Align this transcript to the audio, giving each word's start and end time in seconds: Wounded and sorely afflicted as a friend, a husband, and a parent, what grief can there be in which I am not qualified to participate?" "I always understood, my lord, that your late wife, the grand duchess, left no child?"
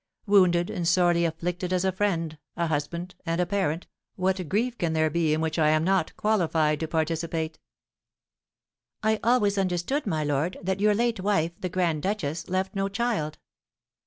Wounded 0.25 0.71
and 0.71 0.87
sorely 0.87 1.25
afflicted 1.25 1.71
as 1.71 1.85
a 1.85 1.91
friend, 1.91 2.39
a 2.57 2.65
husband, 2.65 3.13
and 3.23 3.39
a 3.39 3.45
parent, 3.45 3.85
what 4.15 4.49
grief 4.49 4.75
can 4.79 4.93
there 4.93 5.11
be 5.11 5.31
in 5.31 5.41
which 5.41 5.59
I 5.59 5.69
am 5.69 5.83
not 5.83 6.17
qualified 6.17 6.79
to 6.79 6.87
participate?" 6.87 7.59
"I 9.03 9.19
always 9.23 9.59
understood, 9.59 10.07
my 10.07 10.23
lord, 10.23 10.57
that 10.63 10.79
your 10.79 10.95
late 10.95 11.19
wife, 11.19 11.51
the 11.59 11.69
grand 11.69 12.01
duchess, 12.01 12.49
left 12.49 12.73
no 12.73 12.89
child?" 12.89 13.37